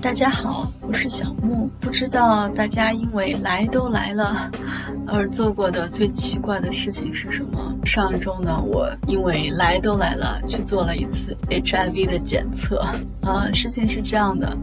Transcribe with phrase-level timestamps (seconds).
[0.00, 1.68] 大家好，我是小木。
[1.80, 4.48] 不知道大家因为来都来了
[5.06, 7.74] 而做过的最奇怪的事情是什么？
[7.84, 12.80] 上周呢，我因为来都来了去做了一次 HIV 的检测。
[13.22, 14.56] 呃，事情是这样的。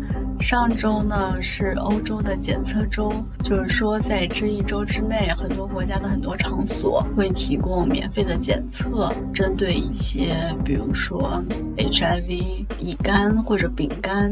[0.46, 11.44] 上周呢是欧洲的检测周，就是说在这一周之内，很多国家的很多场所会提供免费的检测，针对一些比如说
[11.78, 14.32] HIV、乙肝或者丙肝、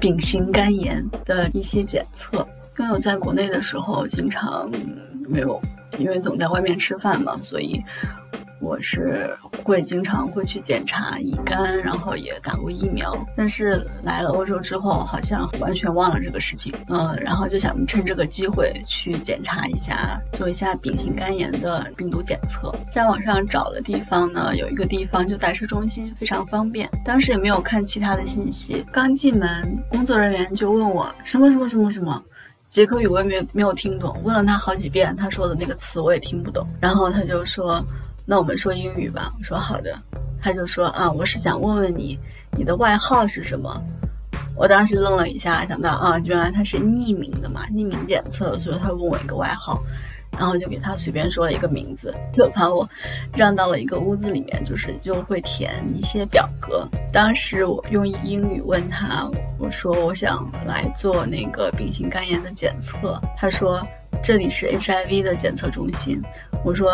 [0.00, 2.48] 丙型肝炎的一些检测。
[2.78, 4.70] 因为我在国内的时候经常
[5.28, 5.60] 没有，
[5.98, 7.84] 因为总在外面吃饭嘛，所以。
[8.60, 16.74] 我是会经常会去检查乙肝，然后也打过疫苗，但是来了欧洲之后，好像完全忘了这个事情。
[16.88, 22.74] 嗯，然后就想趁这个机会去检查一下，做一下丙型肝炎的病毒检测。
[22.90, 26.90] 在网上找了地方呢，有一个地方就在市中心，非常方便。
[27.04, 32.20] 当时也没有看其他的信息，刚进门，工作人员就问我什么什么什么什么，
[32.68, 37.84] 捷克语我也没有没有听懂，问了他好几遍，他说的那个词我也听不懂，然后他就说。
[38.30, 39.32] 那我们说英语吧。
[39.38, 39.98] 我说好的，
[40.38, 42.18] 他就说啊，我是想问问你，
[42.58, 43.82] 你的外号是什么？
[44.54, 49.82] 我当时愣了一下，想到啊，原来他是匿名的嘛，匿名检测，所以他问我一个外号，
[50.32, 52.86] 然后就给他随便说了一个名字，就把我
[53.32, 56.86] 让到了一个屋子里面，就是就会填一些表格。
[57.10, 59.26] 当时我用英语问他，
[59.58, 63.82] 我说我想来做那个丙型肝炎的检测，他说。
[64.22, 66.20] 这里是 HIV 的检测中心，
[66.64, 66.92] 我说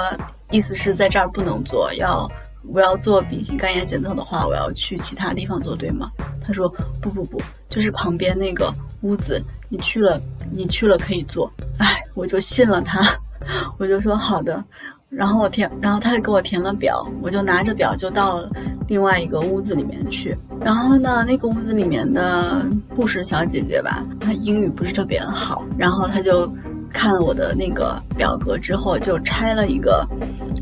[0.50, 2.30] 意思是在这儿不能做，要
[2.68, 6.10] 我要做丙型肝炎检测的话，我要去其他地方做，对吗？
[6.46, 6.68] 他说
[7.00, 10.20] 不不不，就是旁边那个屋子，你去了
[10.52, 11.50] 你去了可以做。
[11.78, 13.02] 哎，我就信了他，
[13.78, 14.62] 我就说好的，
[15.08, 18.48] 然后我填，然后他就给我填了表，我就拿着表就到了
[18.86, 20.36] 另外一个屋子里面去。
[20.60, 26.48] 然后呢，那个屋子里面的护士小姐姐吧，她英语不是特别好，然后她就。
[26.94, 30.06] 看了我的那个表格之后，就拆了一个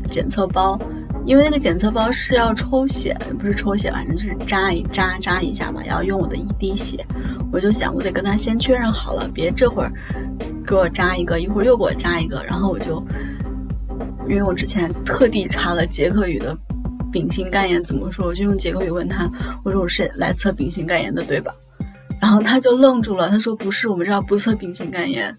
[0.09, 0.77] 检测包，
[1.25, 7.05] 因为那个检测包是要抽血，不是抽血，反正就是扎一扎扎一下嘛，要用我的一滴血。
[7.51, 9.93] 我就想，我得跟他先确认好了，别这会儿
[10.65, 12.43] 给我扎一个，一会儿又给我扎一个。
[12.43, 13.01] 然后我就，
[14.27, 16.57] 因为我之前特地查了捷克语的
[17.11, 19.29] 丙型肝炎怎么说，我就用捷克语问他，
[19.63, 21.53] 我说我是来测丙型肝炎的，对吧？
[22.19, 25.33] 然后他就愣住了，他说不是，我们这儿不测丙型肝炎。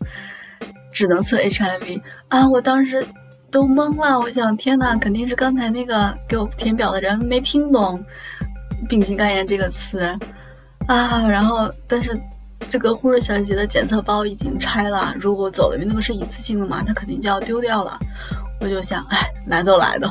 [0.94, 2.48] 只能测 HIV 啊！
[2.48, 3.04] 我当时
[3.50, 8.02] 都懵了，我想天哪，肯定是刚才那个给我填表的人没听懂
[8.88, 10.00] “丙型肝炎”这个词
[10.86, 11.26] 啊。
[11.28, 12.18] 然后，但是
[12.68, 17.98] 这个护士小姐姐的检测包已经拆了，如果走了，因为那个是一次性的嘛，她肯定就要丢掉了。
[18.60, 20.08] 我就想，哎，来都来的。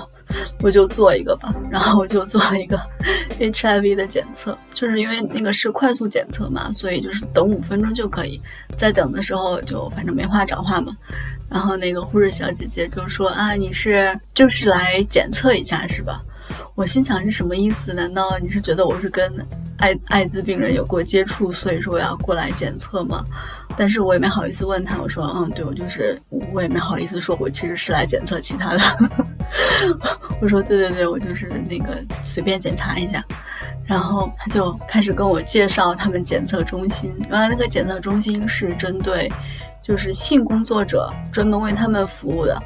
[0.62, 2.80] 我就做一个吧，然后我就做了一个
[3.40, 8.42] HIV 的检测，就是因为那个是快速检测嘛，所以就是等五分钟就可以。
[8.78, 10.96] 在等的时候就反正没话找话嘛，
[11.50, 16.20] 然后那个护士小姐姐就说啊，你是就是来检测一下是吧？
[16.76, 17.94] 我心想是什么意思？
[17.94, 19.32] 难道你是觉得我是跟
[19.78, 23.24] 艾艾滋病人有过接触，所以说要过来检测吗？
[23.76, 26.20] 但是我也没好意思问他，我说嗯，对我就是，
[26.52, 28.80] 我也没好意思说，我其实是来检测其他的。
[30.42, 33.24] 我说对对对，我就是那个随便检查一下。
[33.86, 39.32] 然后他就开始跟我介绍他们检测中心，原来那个检测中心是针对
[39.84, 42.58] 就是性工作者专门为他们服务的。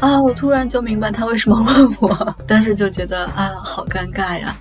[0.00, 4.56] 啊，我突然就明白他为什么问我，但是就觉得啊，好尴尬呀。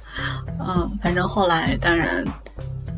[0.60, 2.24] 嗯，反正后来当然。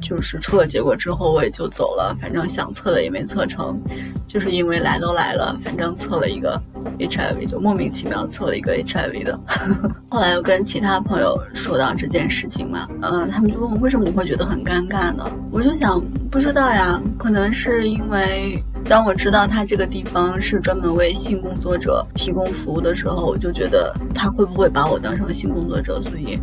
[0.02, 2.18] 就是出了结果之后，我也就走了。
[2.20, 3.80] 反正想测的也没测成，
[4.28, 6.60] 就是因为来都来了，反正测了一个
[7.00, 9.40] HIV，就莫名其妙测了一个 HIV 的。
[10.10, 15.26] 后来又跟其他朋友说到这件事情嘛，嗯，他们就问我为什么你会觉得很尴尬呢？
[15.52, 26.40] 我就想不知道呀，可能是因为当我知道他这个地方是专门为性工作者提供服务的时候，我就觉得他会不会把我当成性工作者，所以。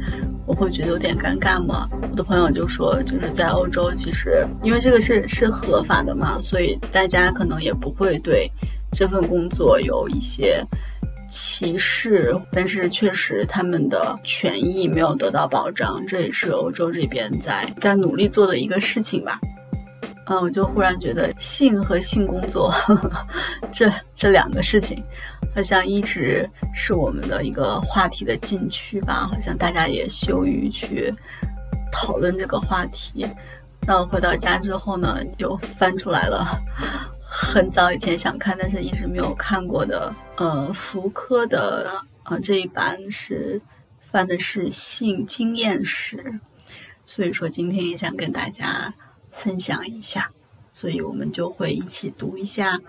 [0.46, 1.86] 我会觉得有点尴尬嘛。
[2.00, 8.50] 我的朋友就说，就是在欧洲，其实因为这个是是合法的嘛，所以大家可能也不会对
[8.98, 10.60] 这份工作有一些
[11.30, 12.34] 歧视。
[12.50, 19.38] 但是确实他们的权益没有得到保障，这也是欧洲这边在在努力做的一个事情吧。
[20.26, 22.74] 嗯，我就忽然觉得性和性工作
[23.72, 25.00] 这这两个事情。
[25.54, 31.12] 好像一直是我们的一个话题的禁区吧，好像大家也羞于去
[31.90, 33.26] 讨论这个话题。
[33.86, 36.60] 那我回到家之后呢，就翻出来了
[37.30, 43.60] 很早以前想看，但是一直没有看过的，呃，福柯的，呃，这一版是
[44.10, 46.40] 翻的是性经验史，
[47.04, 48.94] 所以说今天也想跟大家
[49.30, 50.30] 分享一下，
[50.72, 52.80] 所以我们就会一起读一下，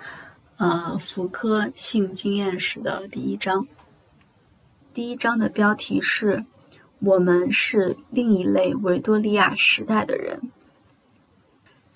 [0.55, 3.67] 呃，福柯性经验史的第一章。
[4.93, 6.45] 第一章的标题是
[6.99, 10.51] “我们是另一类维多利亚时代的人”。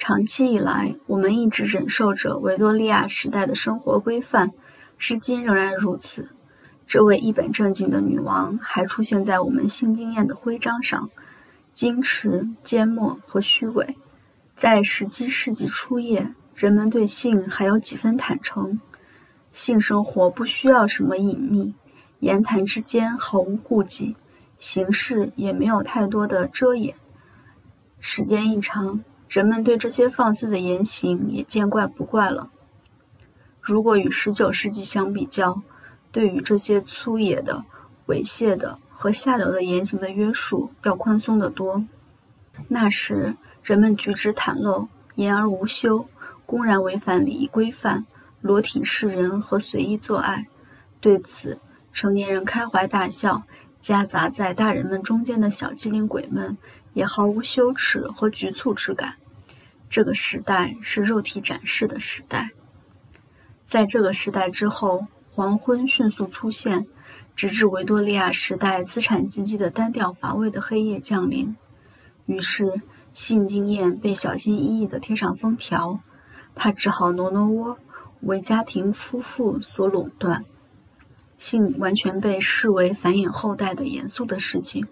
[0.06, 4.52] 长期以来，我们一直忍受着维多利亚时代的生活规范，
[4.98, 6.28] 至今仍然如此。
[6.86, 11.10] 这位一本正经的女王还出现在我们性经验的徽章上，
[11.74, 13.96] 矜持、缄默和虚伪。
[14.58, 18.82] 在十七世纪初叶，人们对性还有几分坦诚，
[19.54, 21.74] 性生活不需要什么隐秘，
[22.20, 24.18] 言谈之间毫无顾忌，
[24.58, 26.94] 形式也没有太多的遮掩。
[28.02, 29.02] 时间一长，
[29.34, 32.52] 人们对这些放肆的言行也见怪不怪了。
[33.60, 35.64] 如果与十九世纪相比较，
[36.12, 37.66] 对于这些粗野的、
[38.06, 41.84] 猥亵的和下流的言行的约束要宽松得多。
[42.68, 46.06] 那时，人们举止袒露、言而无休，
[46.46, 48.06] 公然违反礼仪规范，
[48.40, 50.46] 裸体示人和随意做爱。
[51.02, 51.58] 对此，
[51.92, 53.42] 成年人开怀大笑，
[53.82, 56.56] 夹杂在大人们中间的小机灵鬼们
[56.94, 59.16] 也毫无羞耻和局促之感。
[59.94, 62.50] 这个时代是肉体展示的时代。
[63.64, 65.06] 在这个时代之后。
[65.36, 66.86] 黄昏迅速出现，
[67.36, 71.56] 直至维多利亚时代资产阶级的单调乏味的黑夜降临。
[72.28, 72.82] 于是，
[73.14, 76.00] 性经验被小心翼翼地贴上封条，
[76.54, 77.80] 他只好挪挪窝，
[78.22, 80.46] 为家庭夫妇所垄断。
[81.36, 84.86] 性完全被视为繁衍后代的严肃的事情。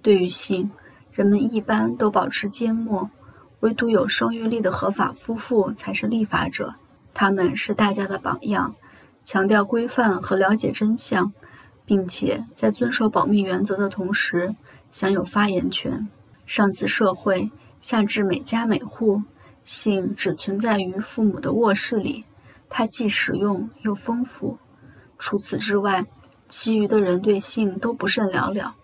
[0.00, 0.70] 对于性，
[1.12, 3.10] 人们一般都保持缄默，
[3.60, 6.74] 唯独有生育力的合法夫妇才是立法者，
[7.14, 8.74] 他们是大家的榜样。
[9.24, 11.32] 强调规范和了解真相，
[11.84, 14.54] 并且在遵守保密原则的同时
[14.90, 16.08] 享有发言权。
[16.44, 17.50] 上自社会，
[17.80, 19.22] 下至每家每户，
[19.64, 22.24] 性只存在于父母的卧室里，
[22.68, 24.58] 它既实用又丰富。
[25.18, 26.06] 除此之外，
[26.48, 28.76] 其余的人对性都不甚了了。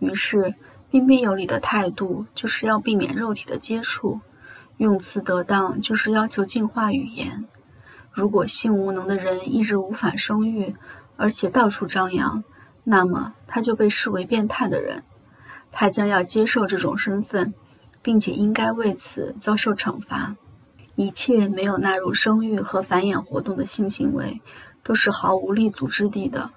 [0.00, 0.54] 于是，
[0.90, 4.20] 彬彬有礼的态度就是要避免肉体的接触，
[4.78, 7.46] 用词得当就是要求净化语言。
[8.10, 10.74] 如果性无能的人一直无法生育，
[11.16, 12.42] 而且到处张扬，
[12.84, 15.02] 那么他就被视为变态的人。
[15.70, 17.52] 他将要接受这种身份，
[18.00, 20.34] 并且应该为此遭受惩罚。
[20.96, 24.40] 一切没有纳入生育和繁衍活动的性行为，
[24.82, 26.50] 都是毫无立足之地的，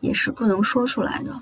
[0.00, 1.40] 也是不能说出来的。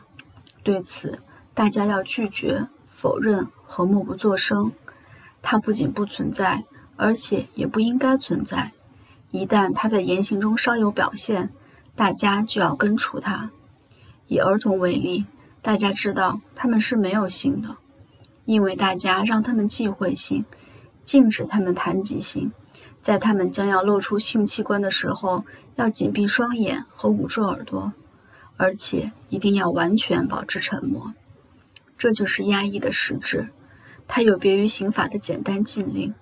[0.62, 1.18] 对此，
[1.56, 4.70] 大家要拒绝、否认和默不作声。
[5.40, 6.64] 它不仅不存在，
[6.96, 8.72] 而且也不应该存在。
[9.30, 11.48] 一旦他在言行中稍有表现，
[11.94, 13.50] 大家就要根除它。
[14.28, 15.24] 以儿童为例，
[15.62, 17.74] 大家知道他们是没有性的，
[18.44, 20.44] 因为大家让他们忌讳性，
[21.06, 22.52] 禁止他们谈及性，
[23.00, 25.42] 在他们将要露出性器官的时候，
[25.76, 27.94] 要紧闭双眼和捂住耳朵，
[28.58, 31.14] 而且一定要完全保持沉默。
[31.98, 33.48] 这就是压抑的实质，
[34.06, 36.14] 它有别于刑法的简单禁令。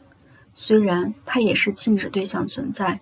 [0.54, 3.00] 虽然它也是禁止对象存在，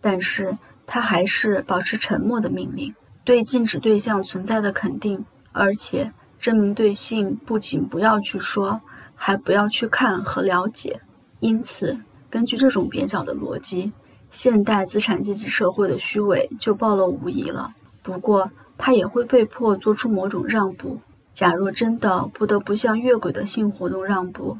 [0.00, 0.56] 但是
[0.86, 8.80] 它还是保持沉默的命令，对禁止对象存在的肯定，而且证明对性不仅不要去说，
[9.16, 11.00] 还不要去看和了解。
[11.40, 11.98] 因此，
[12.30, 13.92] 根据这种蹩脚的逻辑，
[14.30, 17.74] 现代资产阶级社会的虚伪就暴露无遗了。
[18.02, 21.00] 不过，他也会被迫做出某种让步。
[21.34, 24.56] 假若真的不得不向越轨的性活动让步，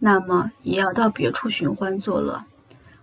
[0.00, 2.44] 那么也要到别处寻欢作乐。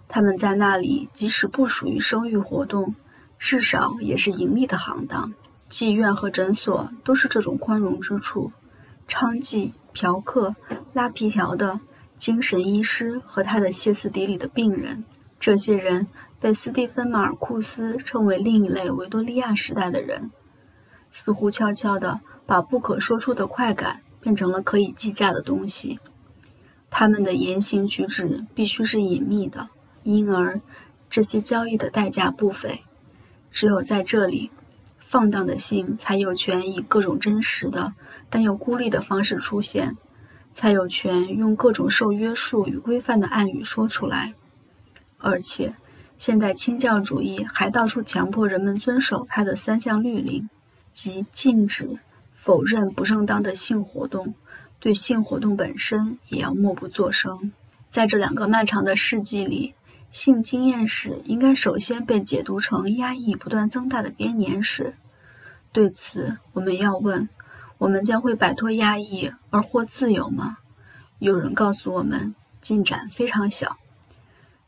[0.09, 2.93] 他们在那里，即使不属于生育活动，
[3.39, 5.33] 至少也是盈利的行当。
[5.69, 8.51] 妓院和诊所都是这种宽容之处。
[9.07, 10.55] 娼妓、嫖客、
[10.93, 11.79] 拉皮条的
[12.17, 15.05] 精神医师和他的歇斯底里的病人，
[15.39, 16.07] 这些人
[16.39, 20.31] 被斯蒂芬·马尔库斯称为另一类维多利亚时代的人，
[21.11, 25.99] 似乎悄悄地把不可说出的快感变成了可以计价的东西。
[26.89, 29.69] 他们的言行举止必须是隐秘的，
[30.03, 30.61] 因而
[31.09, 32.81] 这些交易的代价不菲。
[33.51, 34.51] 只有在这里，
[34.99, 37.93] 放荡的性才有权以各种真实的
[38.29, 39.95] 但又孤立的方式出现，
[40.53, 44.33] 才有权用各种受约束与规范的暗语说出来。
[45.17, 45.75] 而且，
[46.17, 50.49] 现代清教主义还到处强迫人们遵守他的三项律令，
[50.93, 51.97] 即禁止、
[52.45, 54.35] 否认不正当的性活动。
[54.79, 57.51] 对性活动本身也要默不作声。
[57.89, 59.73] 在这两个漫长的世纪里，
[60.11, 64.93] 性经验史应该首先被解读成压抑不断增大的编年史。
[65.71, 67.29] 对此，我们要问：
[67.79, 70.57] 我们将会摆脱压抑而获自由吗？
[71.17, 73.77] 有人告诉我们，进展非常小。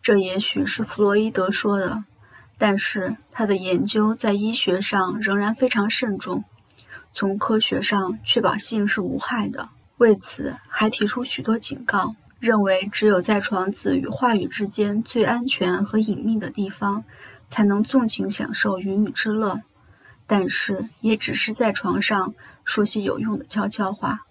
[0.02, 2.06] 这也许是弗洛伊德说的，
[2.58, 6.44] 但是他的研究在医学上仍然非常慎重，
[7.20, 9.70] 从科学上确保性是无害的。
[9.98, 17.04] 为此，还提出许多警告，认为只有在床子与话语之间最安全和隐秘的地方，
[17.50, 19.64] 才能纵情享受云雨之乐。
[20.28, 24.28] 但是，也只是在床上说些有用的悄悄话。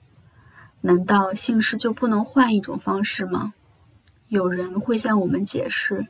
[0.83, 3.52] 难道性事就不能换一种方式吗？
[4.28, 6.07] 有人会向我们解释：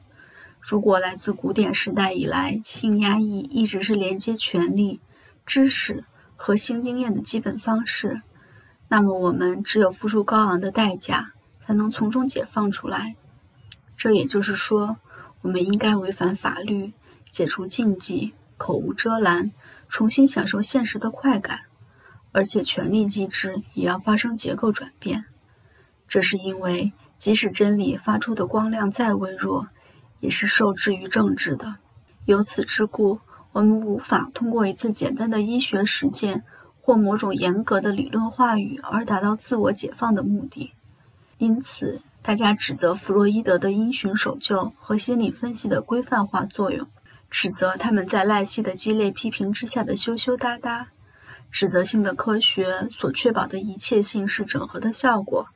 [0.61, 5.01] 如果来自古典时代以来，性压抑一直是连接权力、
[5.47, 6.05] 知识
[6.37, 8.23] 和性经验的基本方式，
[8.89, 11.33] 那么我们只有付出高昂的代价，
[11.65, 13.17] 才能从中解放出来。
[13.97, 14.99] 这也就是说，
[15.41, 16.93] 我们应该违反法律，
[17.31, 19.51] 解除禁忌，口无遮拦，
[19.89, 21.61] 重新享受现实的快感，
[22.33, 25.25] 而且权力机制也要发生结构转变。
[26.07, 26.93] 这是因为。
[27.19, 29.69] 即使真理发出的光亮再微弱，
[30.21, 31.77] 也是受制于政治的。
[32.27, 33.21] 由此之故，
[33.57, 36.45] 我们无法通过一次简单的医学实践
[36.83, 40.73] 或某种严格的理论话语而达到自我解放的目的。
[41.39, 46.87] 因此，大家指责弗洛伊德的因循守旧和心理分析的规范化作用，
[47.31, 50.89] 指责他们在赖希的激烈批评之下的羞羞答答，
[51.51, 55.47] 指责性的科学所确保的一切性是整合的效果。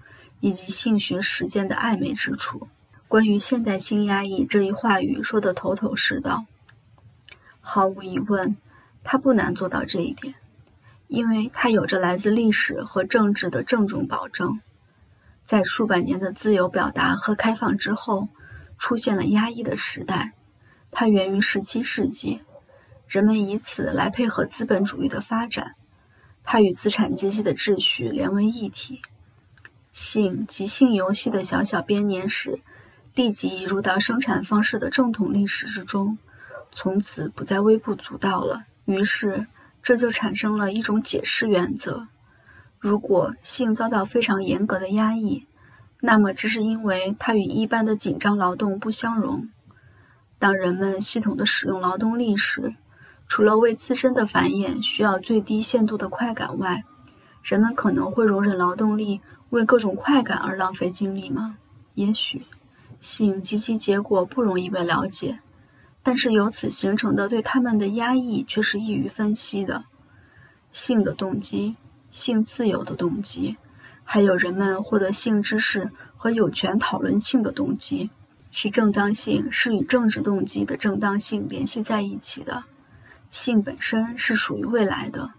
[0.41, 2.67] 以及性学实践的暧昧之处。
[3.09, 6.47] 关于现代性压抑这一话语说得头头是道。
[7.73, 8.57] 毫无疑问，
[9.05, 10.35] 它不难做到这一点，
[11.07, 14.59] 因为它有着来自历史和政治的郑重保证。
[15.45, 18.27] 在数百年的自由表达和开放之后，
[18.77, 20.33] 出现了压抑的时代。
[20.91, 22.41] 它源于17世纪，
[23.07, 25.77] 人们以此来配合资本主义的发展。
[26.43, 29.01] 它与资产阶级的秩序连为一体。
[29.93, 32.59] 性及性游戏的小小编年史，
[33.15, 36.19] 立即移入到生产方式的正统历史之中，
[36.73, 38.65] 从此不再微不足道了。
[38.85, 39.47] 于是，
[39.83, 42.09] 这就产生了一种解释原则：
[42.79, 45.47] 如果性遭到非常严格的压抑，
[46.01, 49.49] 那么这是因为它与一般的紧张劳动不相容。
[50.39, 52.75] 当人们系统的使用劳动力时，
[53.29, 56.85] 除了为自身的繁衍需要最低限度的快感外，
[57.43, 59.21] 人们可能会容忍劳动力。
[59.51, 61.57] 为各种快感而浪费精力吗？
[61.95, 62.47] 也许，
[63.01, 65.41] 性及其结果不容易被了解，
[66.03, 69.85] 但是由此形成的对他们的压抑却是易于分析的。
[70.73, 71.77] 性的动机、
[72.11, 73.57] 性自由的动机，
[74.05, 78.11] 还有人们获得性知识和有权讨论性的动机，
[78.49, 82.65] 其正当性是与政治动机的正当性联系在一起的。
[83.29, 85.31] 性本身是属于未来的。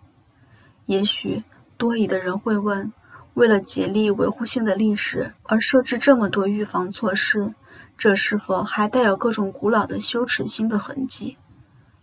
[0.86, 1.44] 也许
[1.78, 2.92] 多疑的人会问。
[3.34, 7.54] 为了竭力维护性的历史而设置这么多预防措施，
[8.02, 11.38] 这是否还带有各种古老的羞耻心的痕迹？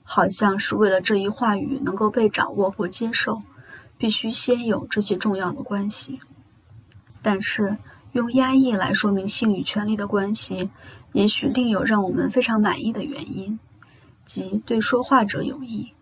[0.04, 3.42] 好像是为了这一话语能够被掌握或接受，
[3.96, 6.20] 必须先有这些重要的关系。
[7.20, 7.78] 但是，
[8.12, 10.70] 用压抑来说明性与权力的关系，
[11.14, 13.58] 也许另有让我们非常满意的原因，
[14.24, 15.94] 即对说话者有益。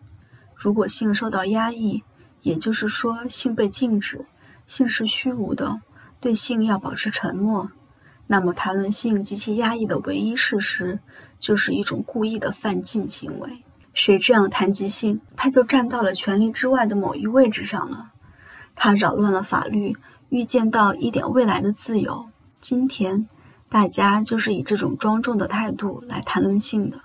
[0.55, 2.05] 如果性受到压抑，
[2.43, 4.27] 也就是说性被禁止。
[4.67, 5.81] 性是虚无的，
[6.21, 7.71] 对性要保持沉默。
[8.27, 10.99] 那么，谈论性及其压抑的唯一事实，
[11.39, 13.63] 就是一种故意的犯禁行为。
[13.95, 18.11] 谁这样谈及性，他就站到了权力之外的某一位置上了。
[18.75, 19.97] 他扰乱了法律，
[20.29, 22.27] 预见到一点未来的自由。
[22.61, 23.29] 今天，
[23.71, 27.01] 大家就是以这种庄重的态度来谈论性的。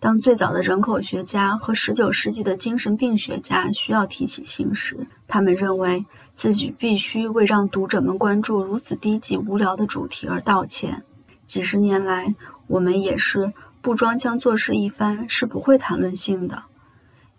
[0.00, 11.04] 当最早的人口学家和19世纪的精神病学家需要提起性时，他们认为自己必须为让读者们关注如此低级无聊的主题而道歉。
[11.44, 12.34] 几十年来，
[12.66, 13.52] 我们也是
[13.82, 16.62] 不装腔作势一番是不会谈论性的。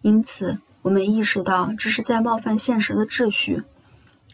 [0.03, 3.63] 因此，我们意识到这是在冒犯现实的秩序，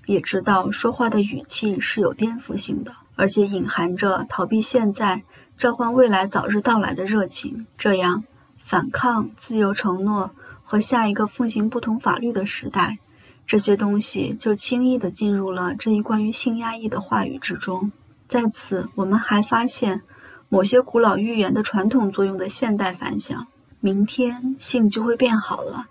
[0.06, 5.24] 也知道说话的语气是有颠覆性的，而且隐含着逃避现在。
[5.58, 8.24] 召唤未来早日到来的热情，这样
[8.58, 10.30] 反抗自由承诺
[10.64, 13.00] 和下一个奉行不同法律的时代，
[13.48, 17.92] 这些东西就轻易地进入了这一关于性压抑的话语之中。
[18.28, 20.04] 在此，我们还发现
[20.48, 23.48] 某些古老预言的传统作用的现代反响：
[23.80, 25.88] 明天性就会变好了，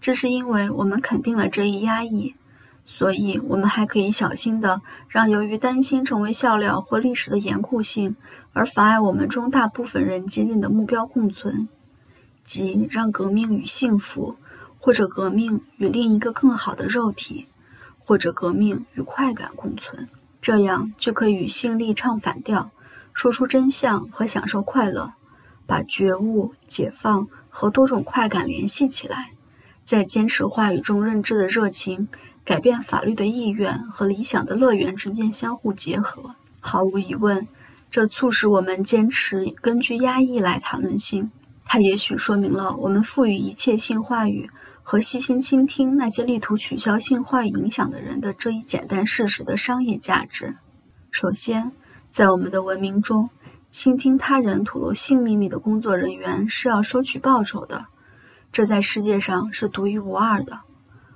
[0.00, 2.34] 这是因为我们肯定了这一压抑。
[2.84, 8.16] 所以，我们还可以小心地让由于担心成为笑料或历史的严酷性
[8.52, 11.68] 而妨碍我们中大部分人接近的目标共存，
[12.44, 14.36] 即让革命与幸福，
[14.78, 17.46] 或者革命与另一个更好的肉体，
[17.98, 20.08] 或者革命与快感共存。
[20.40, 22.72] 这样就可以与性力唱反调，
[23.14, 25.12] 说出真相和享受快乐，
[25.66, 29.30] 把觉悟、解放和多种快感联系起来，
[29.84, 32.08] 在坚持话语中认知的热情、
[32.44, 36.34] 改变法律的意愿和理想的乐园之间相互结合。
[36.60, 37.46] 毫无疑问，
[37.90, 41.30] 这促使我们坚持根据压抑来谈论性。
[41.64, 44.50] 它也许说明了我们赋予一切性话语。
[44.84, 50.56] 和细心倾听那些力图取消性话语影响的人的这一简单事实的商业价值。
[51.12, 51.70] 首先，
[52.10, 53.30] 在我们的文明中，
[53.70, 57.86] 倾听他人吐露性秘密的工作人员是要收取报酬的，
[58.50, 60.58] 这在世界上是独一无二的。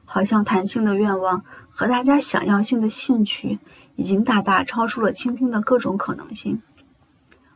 [0.07, 3.59] 好像谈性的愿望和大家想要性的兴趣，
[3.97, 6.63] 已经大大超出了倾听的各种可能性。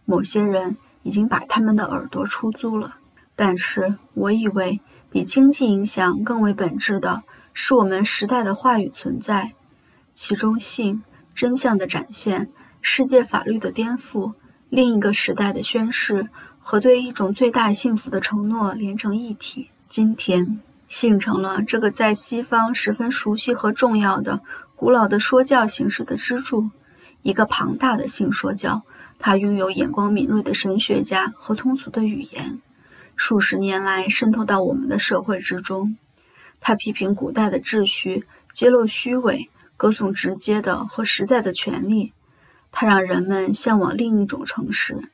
[0.04, 2.96] 某些人已经把他们的耳朵出租了，
[3.34, 4.80] 但是我以为。
[5.12, 9.54] 比经济影响更为本质的是我们时代的话语存在，
[10.14, 11.02] 其中性、
[11.34, 12.48] 真相的展现、
[12.80, 14.34] 世界法律的颠覆、
[14.68, 16.28] 另一个时代的宣誓
[16.60, 19.70] 和对一种最大幸福的承诺连成一体。
[19.88, 24.40] 今天，性成了这个在西方十分熟悉和重要的
[24.74, 26.68] 古老的说教形式的支柱，
[27.22, 28.82] 一个庞大的性说教，
[29.20, 32.60] 它拥有眼光敏锐的神学家和通俗的语言。
[33.14, 35.96] 数十年来渗透到我们的社会之中，
[36.58, 42.12] 他批评古代的秩序，揭露虚伪，歌颂直接的和实在的权利。
[42.72, 45.08] 他让人们向往另一种城市。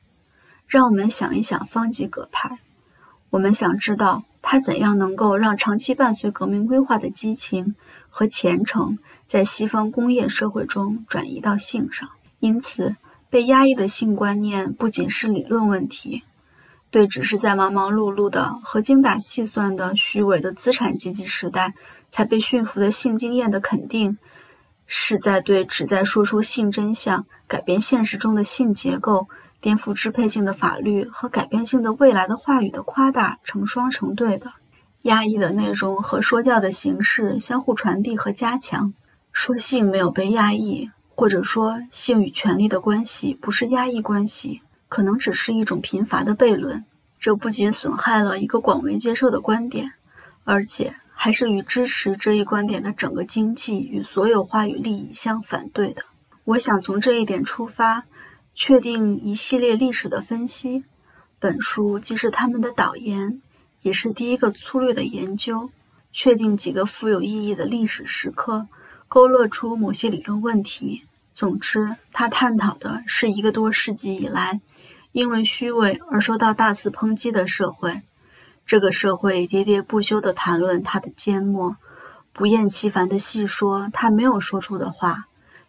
[0.65, 2.57] 让我们想一想方济各派。
[3.29, 7.75] 我们想知道他怎样能够让长期伴随革命规划的激情
[8.09, 12.07] 和虔诚，在西方工业社会中转移到性上。
[12.39, 12.95] 因此，
[13.29, 16.23] 被压抑的性观念不仅是理论问题。
[16.89, 21.73] 对，只是在忙忙碌碌的和精打细算的虚伪的资产阶级时代
[22.09, 24.17] 才被驯服的性经验的肯定，
[24.85, 29.27] 是在对旨在说出性真相、改变现实中的性结构、
[29.61, 34.53] 颠覆支配性的法律和改变性的未来的话语的夸大成双成对的。
[35.03, 38.93] 压抑的内容和说教的形式相互传递和加强。
[39.31, 44.61] 说性没有被压抑，或者说性与权力的关系不是压抑关系。
[44.89, 46.85] 可能只是一种贫乏的悖论，
[47.19, 49.91] 这不仅损害了一个广为接受的观点，
[50.45, 56.03] 而且还是与支持这一观点的整个经济与所有话语利益相反对的。
[56.45, 58.05] 我想从这一点出发，
[58.59, 60.83] 确定一系列历史的分析。
[61.37, 63.39] 本书既是他们的导言，
[63.83, 65.69] 也是第一个粗略的研究，
[66.11, 68.67] 确定几个富有意义的历史时刻，
[69.07, 71.03] 勾勒出某些理论问题。
[71.35, 74.59] 总之，他探讨的是一个多世纪以来，
[75.11, 78.01] 因为虚伪而受到大肆抨击的社会。
[78.65, 81.77] 这个社会喋喋不休地谈论他的缄默，
[82.33, 85.25] 不厌其烦地细说他没有说出的话，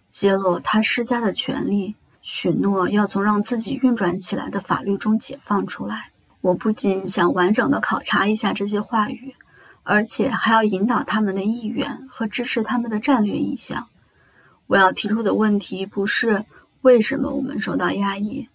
[0.08, 6.10] 揭露他施加的权利，许诺要从让自己运转起来的法律中解放出来。
[6.40, 9.34] 我不仅想完整地考察一下这些话语，
[9.82, 13.88] 而且还要引导他们的意愿和支持他们的战略意向。
[14.66, 16.44] 我要提出的问题不是
[16.82, 18.48] 为什么我们受到压抑，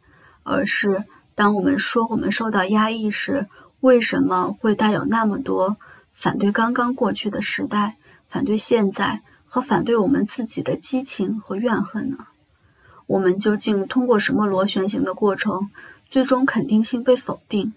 [0.44, 1.04] 而是
[1.36, 3.48] 当我们说我们受到压抑时，
[3.80, 5.76] 为什么会带有那么多
[6.14, 7.98] 反对刚刚过去的时代、
[8.30, 12.28] 反对现在和反对我们自己的激情和怨恨呢？
[13.14, 15.70] 我们究竟通过什么螺旋形的过程，
[16.08, 17.74] 最终肯定性被否定，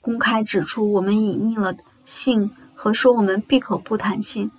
[0.00, 4.50] 公开指出我们隐匿了性和说我们闭口不谈性，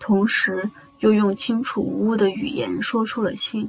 [0.00, 0.70] 同时。
[1.00, 3.68] 又用清楚无误的语言说出了性，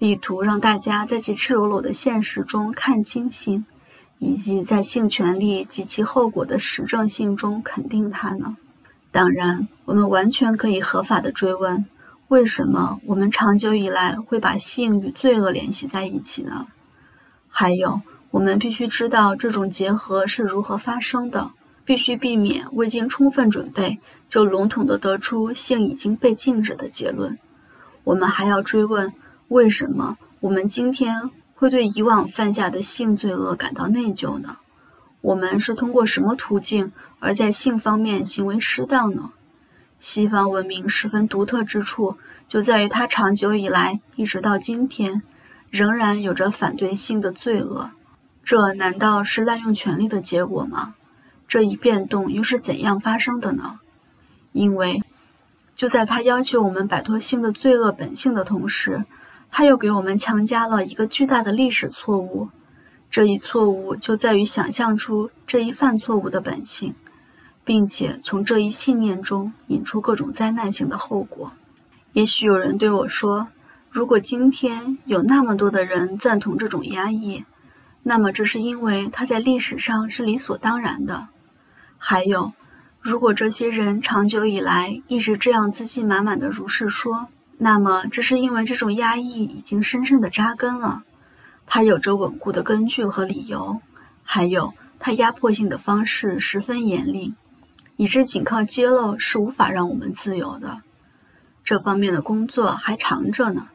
[0.00, 3.64] 力图让大家在其赤裸裸的现实中看清性，
[4.18, 8.56] 以及在性权利及其后果的实证性中肯定它呢？
[9.12, 11.86] 当然，我们完全可以合法的追问：
[12.28, 16.66] 为什么我们长久以来会把性与罪恶联系在一起呢？
[17.48, 21.52] 还有，我们必须知道这种结合是如何发生的。
[21.86, 27.38] 必须避免未经充分准备就笼统地得出性已经被禁止的结论。
[28.04, 29.12] 我们还要追问：
[29.48, 34.56] 为什么我们今天会对以往犯下的性罪恶感到内疚呢？
[35.20, 39.32] 我们是通过什么途径而在性方面行为失当呢？
[40.06, 45.22] 西方文明十分独特之处就在于它长久以来一直到今天
[45.70, 47.90] 仍然有着反对性的罪恶。
[48.42, 50.94] 这难道是滥用权力的结果吗？
[51.48, 53.80] 这一变动又是怎样发生的呢？
[54.52, 55.02] 因为
[55.74, 59.06] 就在他要求我们摆脱性的罪恶本性的同时，
[59.50, 62.50] 他又给我们强加了一个巨大的历史错误。
[63.10, 66.94] 这一错误就在于想象出这一犯错误的本性，
[67.64, 71.52] 并且从这一信念中引出各种灾难性的后果。
[72.12, 73.48] 也许有人对我说
[73.90, 77.44] ：“如果今天有那么多的人赞同这种压抑，
[78.02, 81.28] 那么这是因为它在历史上是理所当然的。
[81.96, 82.52] 还有，
[83.00, 91.02] 如果这些人长久以来一直这样自信满满的如是说，那么这是因为这种压抑已经深深的扎根了，
[91.66, 93.80] 它有着稳固的根据和理由。
[94.22, 97.34] 还有，它压迫性的方式十分严厉，
[97.96, 100.82] 以致仅靠揭露是无法让我们自由的。
[101.62, 103.68] 这方面的工作还长着呢。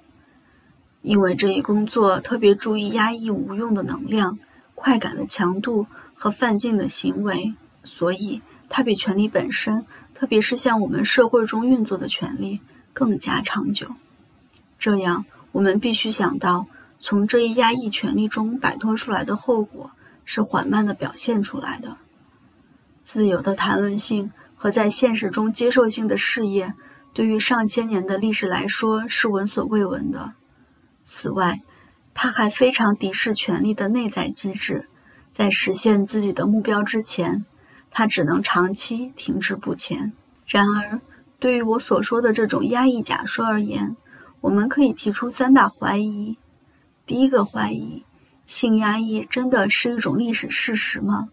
[1.01, 4.37] 因为这一工作特别注意压抑无用的能量、
[4.75, 7.55] 快感的强度和犯禁的行为。
[7.85, 12.59] 所以，它比权力本身，特别是像我们社会中运作的权力，
[12.91, 13.87] 更加长久。
[14.77, 16.67] 这样，我们必须想到，
[16.99, 19.91] 从这一压抑权力中摆脱出来的后果
[20.25, 21.95] 是缓慢的表现出来的。
[23.11, 26.75] 自由的谈论性和在现实中接受性的事业，
[27.11, 30.33] 对于上千年的历史来说是闻所未闻的。
[31.01, 31.61] 此外，
[32.13, 34.87] 他还非常敌视权力的内在机制，
[35.31, 37.45] 在实现自己的目标之前。
[37.89, 40.13] 他只能长期停滞不前。
[40.45, 41.01] 然而，
[41.39, 43.97] 对于我所说的这种压抑假说而言，
[44.39, 46.37] 我们可以提出三大怀疑。
[47.07, 48.05] 第一个怀疑：
[48.45, 51.29] 性压抑真的是一种历史事实吗？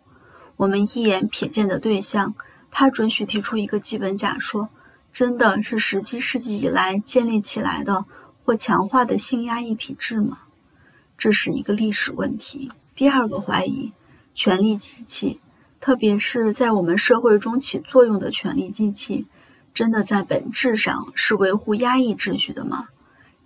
[0.56, 2.34] 我们一眼瞥见的对象，
[2.70, 4.68] 他准许提出一个基本假说：
[5.12, 8.04] 真的是十七世纪以来建立起来的
[8.44, 10.38] 或强化的性压抑体制吗？
[11.18, 12.70] 这是一个历史问题。
[12.94, 13.92] 第二个怀疑：
[14.34, 15.40] 权力机器。
[15.78, 19.26] 特别是在我们社会中起作用的权力机器，
[19.74, 22.88] 真的在本质上是维护压抑秩序的吗？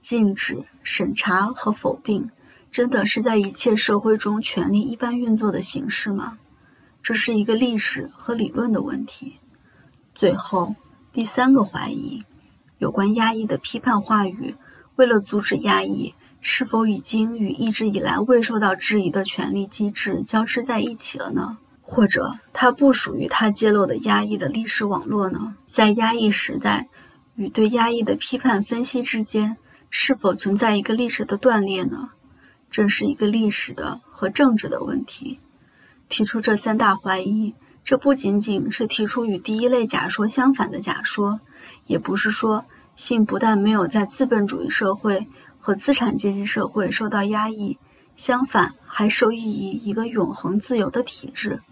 [0.00, 2.30] 禁止、审查和否定，
[2.70, 6.38] 真的是在一切社会中权力一般运作的形式吗？
[7.02, 9.38] 这是一个历史和理论的问题。
[10.14, 10.74] 最后，
[11.12, 12.24] 第三个怀疑，
[12.78, 14.54] 有关压抑的批判话语，
[14.96, 21.58] 为了阻止压抑，是否已经与一直以来未受到质疑的权力机制交织在一起了呢？
[21.80, 25.56] 或者它不属于他揭露的压抑的历史网络呢？
[25.66, 26.88] 在压抑时代
[27.34, 29.56] 与对压抑的批判分析之间，
[29.88, 32.10] 是否存在一个历史的断裂呢？
[32.70, 35.40] 这是一个历史的和政治的问题。
[36.10, 41.40] 提出这三大怀疑，这不仅仅是提出与第一类假说相反的假说，
[41.86, 45.28] 也不是说性不但没有在资本主义社会
[45.60, 47.78] 和资产阶级社会受到压抑，
[48.16, 51.62] 相反还受益于一个永恒自由的体制。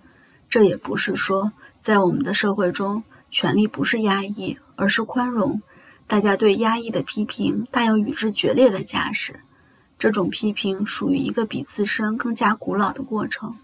[0.49, 5.61] 这也不是说，在我们的社会中，权力不是压抑，而是宽容。
[6.07, 9.41] 大家对压抑的批评，大有与之决裂的架势。
[9.99, 13.57] 这种批评属于一个比自身更加古老的过程。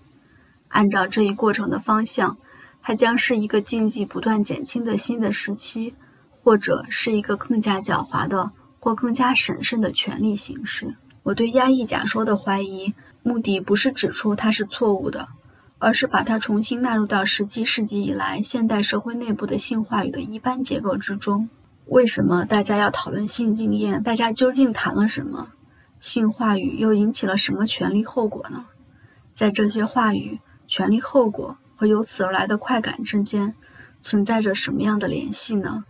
[0.75, 2.37] 按照这一过程的方向，
[2.83, 5.95] 它将是一个禁忌不断减轻的新的时期，
[6.43, 10.97] 或者是一个更加狡猾的或更加审慎的权力形式。
[11.23, 15.29] 我对压抑假说的怀疑，目的不是指出它是错误的。
[15.81, 21.51] 而是把它重新纳入到十七世纪以来现代社会内部的性话语的一般结构之中。
[21.87, 24.03] 为什么大家要讨论性经验？
[24.03, 25.49] 大家究竟谈了什么？
[26.01, 28.65] 性话语又引起了什么权利后果呢？
[29.35, 30.39] 在这些话语、
[30.75, 33.55] 权利后果和由此而来的快感之间，
[34.01, 35.85] 存在着什么样的联系呢？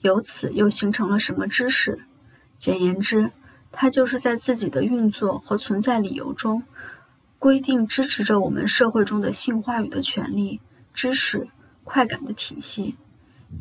[0.00, 2.00] 由此又形成了什么知识？
[2.58, 3.30] 简言之，
[3.70, 6.64] 它就是在自己的运作和存在理由中。
[7.38, 10.60] 规定支持着我们社会中的性话语的权利、
[10.92, 11.46] 知识、
[11.84, 12.96] 快感的体系，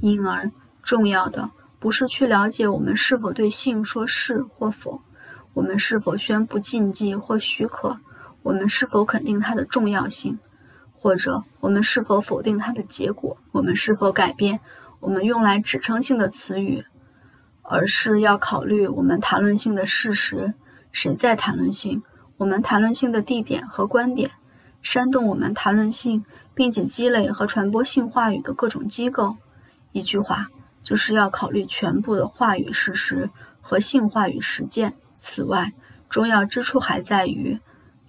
[0.02, 0.50] 因而
[0.82, 5.00] 重要的不是去了解我们是否对性说是或否，
[5.54, 8.00] 我们是否宣布禁忌或许可，
[8.42, 10.40] 我们是否肯定它的重要性，
[11.06, 14.60] 或者我们是否否定它的结果，我们是否改变
[15.00, 16.84] 我们用来指称性的词语，
[17.62, 20.56] 而是要考虑我们谈论性的事实，
[20.92, 22.02] 谁在谈论性。
[22.38, 24.32] 我们谈论性的地点和观点，
[24.82, 29.38] 煽动我们谈论性，并且积累和传播性话语的各种机构。
[29.92, 30.48] 一句话，
[30.82, 33.30] 就是要考虑全部的话语事实
[33.62, 34.96] 和性话语实践。
[35.20, 35.72] 此外，
[36.10, 37.60] 重要之处还在于，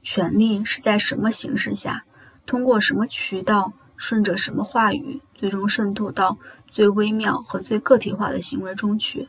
[0.01, 2.07] 权力是在什么形式下，
[2.47, 9.29] 通过什么渠道，顺着什么话语，最终渗透到最微妙和最个体化的行为中去。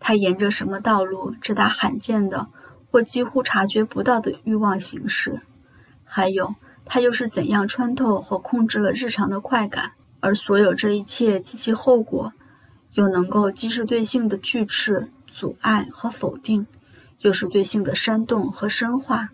[0.00, 2.48] 它沿着什么道路直达罕见的？
[2.90, 5.42] 或几乎察觉不到的欲望形式，
[6.04, 6.54] 还有
[6.86, 9.92] 它又是怎样穿透和控制了日常的快感？
[10.20, 12.32] 而所有这一切及其后果，
[12.94, 16.66] 又能够既是对性的拒斥、阻碍和否定，
[17.18, 19.28] 又是对性的煽动和深化。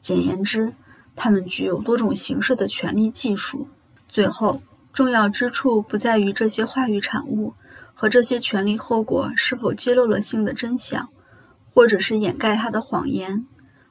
[0.00, 0.74] 简言之，
[1.18, 3.68] 它们具有多种形式的权力技术。
[4.08, 7.52] 最后，重要之处不在于这些话语产物
[7.92, 11.08] 和这些权力后果是否揭露了性的真相。
[11.74, 13.46] 或者是掩盖他的谎言，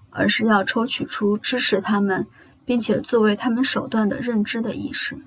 [0.10, 2.28] 而是要抽取出支持他们，
[2.66, 5.18] 并且作为他们手段的认知的意识。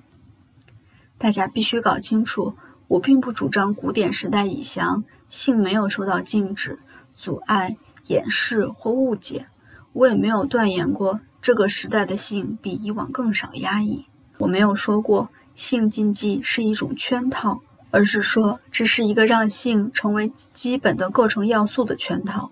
[1.17, 2.53] 大家必须搞清楚，
[2.87, 6.77] 我并不主张古典时代以降，性没有受到禁止、
[7.15, 9.47] 阻碍、掩饰或误解。
[9.93, 14.05] 我也没有断言过这个时代的性比以往更少压抑。
[14.37, 17.61] 我没有说过性禁忌是一种圈套。
[17.93, 22.49] 而是说，这是一个让性成为基本的构成要素的圈套。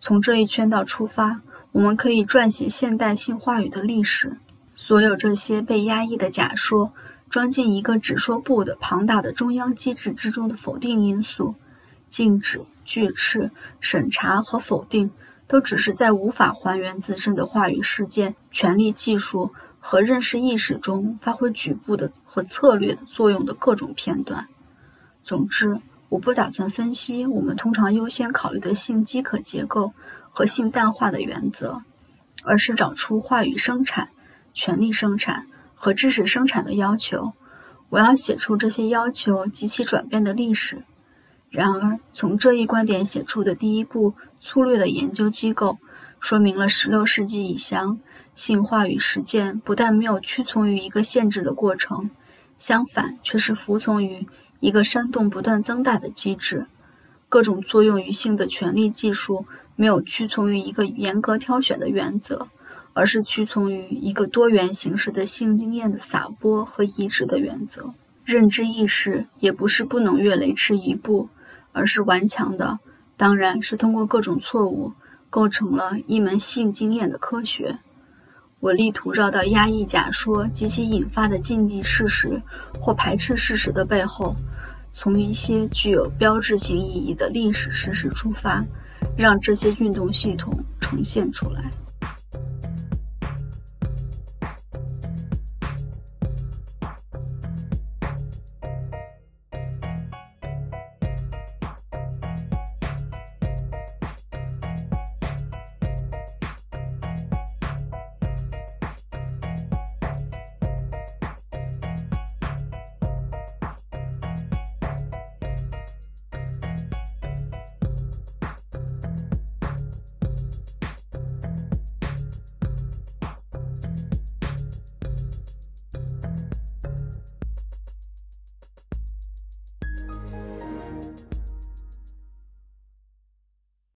[0.00, 4.38] 从这一圈套出发，我们可以撰写现代性话语的历史。
[4.74, 6.94] 所有这些被压抑的假说，
[7.28, 11.54] 装进一个只说不的庞大的中央机制之中的否定因素，
[12.08, 15.10] 禁止、拒斥、审查和否定，
[15.52, 24.48] 都只是在无法还原自身的话语事件、权力技术和认识意识中发挥局部的和策略的作用的各种片段。
[25.22, 29.92] 总之，我不打算分析我们通常优先考虑的性饥渴结构
[30.30, 31.82] 和性淡化的原则，
[32.44, 34.08] 而是找出话语生产、
[34.54, 37.34] 权力生产和知识生产的要求。
[37.90, 40.82] 我要写出这些要求及其转变的历史。
[41.52, 45.78] 然而，从这一观点写出的第一部粗略的研究机构，
[46.18, 48.00] 说明了16世纪以降，
[48.34, 52.10] 性话语实践不但没有屈从于一个限制的过程，
[52.56, 54.26] 相反，却是服从于。
[54.60, 56.66] 一个煽动不断增大的机制，
[57.28, 62.46] 各种作用于性的权力技术没有屈从于一个严格挑选的原则，
[62.92, 67.92] 而是屈从于一个多元形式的性经验的撒播和移植的原则。
[68.24, 71.28] 认知意识也不是不能越雷池一步，
[71.72, 72.78] 而是顽强的，
[73.16, 74.92] 当然是通过各种错误
[75.30, 77.78] 构成了一门性经验的科学。
[78.60, 82.40] 我力图绕到压抑假说及其引发的禁忌事实
[82.80, 84.34] 或排斥事实的背后，
[84.92, 88.64] 从一些具有标志性意义的历史事实出发，
[89.16, 91.70] 让这些运动系统呈现出来。